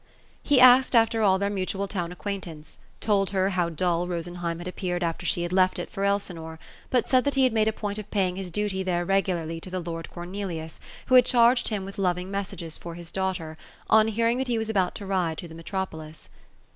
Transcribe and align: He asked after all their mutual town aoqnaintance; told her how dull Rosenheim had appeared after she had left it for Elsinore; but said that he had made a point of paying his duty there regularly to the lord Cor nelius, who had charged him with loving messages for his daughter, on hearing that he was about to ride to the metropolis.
He 0.41 0.59
asked 0.59 0.95
after 0.95 1.21
all 1.21 1.37
their 1.37 1.51
mutual 1.51 1.87
town 1.87 2.11
aoqnaintance; 2.11 2.79
told 2.99 3.29
her 3.29 3.51
how 3.51 3.69
dull 3.69 4.07
Rosenheim 4.07 4.57
had 4.57 4.67
appeared 4.67 5.03
after 5.03 5.27
she 5.27 5.43
had 5.43 5.53
left 5.53 5.77
it 5.77 5.91
for 5.91 6.03
Elsinore; 6.03 6.57
but 6.89 7.07
said 7.07 7.23
that 7.23 7.35
he 7.35 7.43
had 7.43 7.53
made 7.53 7.67
a 7.67 7.71
point 7.71 7.99
of 7.99 8.09
paying 8.09 8.35
his 8.35 8.49
duty 8.49 8.81
there 8.81 9.05
regularly 9.05 9.61
to 9.61 9.69
the 9.69 9.79
lord 9.79 10.09
Cor 10.09 10.25
nelius, 10.25 10.79
who 11.05 11.13
had 11.13 11.25
charged 11.27 11.67
him 11.67 11.85
with 11.85 11.99
loving 11.99 12.31
messages 12.31 12.79
for 12.79 12.95
his 12.95 13.11
daughter, 13.11 13.59
on 13.91 14.07
hearing 14.07 14.39
that 14.39 14.47
he 14.47 14.57
was 14.57 14.71
about 14.71 14.95
to 14.95 15.05
ride 15.05 15.37
to 15.37 15.47
the 15.47 15.53
metropolis. 15.53 16.29